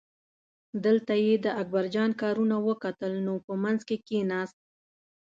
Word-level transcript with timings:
دلته 0.85 1.13
یې 1.25 1.33
د 1.45 1.47
اکبرجان 1.61 2.11
کارونه 2.21 2.55
وکتل 2.67 3.13
نو 3.25 3.33
په 3.45 3.53
منځ 3.63 3.79
کې 3.87 3.97
کیناست. 4.07 4.57